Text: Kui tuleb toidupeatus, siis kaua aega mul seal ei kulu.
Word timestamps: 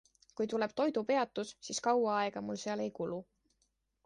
Kui 0.39 0.47
tuleb 0.53 0.71
toidupeatus, 0.81 1.51
siis 1.67 1.83
kaua 1.89 2.17
aega 2.23 2.45
mul 2.49 2.61
seal 2.63 2.83
ei 2.87 2.93
kulu. 3.03 3.21